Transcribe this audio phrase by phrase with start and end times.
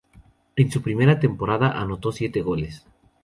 [0.55, 2.87] En su primera temporada anotó siete goles.